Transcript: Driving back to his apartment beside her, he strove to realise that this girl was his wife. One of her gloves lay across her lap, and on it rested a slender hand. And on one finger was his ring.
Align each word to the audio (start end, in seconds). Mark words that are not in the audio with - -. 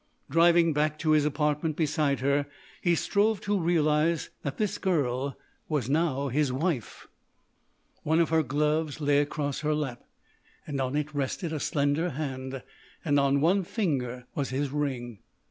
Driving 0.31 0.73
back 0.73 0.97
to 0.97 1.11
his 1.11 1.25
apartment 1.25 1.75
beside 1.75 2.21
her, 2.21 2.47
he 2.81 2.95
strove 2.95 3.39
to 3.41 3.59
realise 3.59 4.29
that 4.41 4.57
this 4.57 4.79
girl 4.79 5.37
was 5.69 5.85
his 6.33 6.51
wife. 6.51 7.07
One 8.01 8.19
of 8.19 8.29
her 8.29 8.41
gloves 8.41 8.99
lay 8.99 9.19
across 9.19 9.59
her 9.59 9.75
lap, 9.75 10.03
and 10.65 10.81
on 10.81 10.95
it 10.95 11.13
rested 11.13 11.53
a 11.53 11.59
slender 11.59 12.09
hand. 12.09 12.63
And 13.05 13.19
on 13.19 13.41
one 13.41 13.61
finger 13.63 14.25
was 14.33 14.49
his 14.49 14.71
ring. 14.71 15.19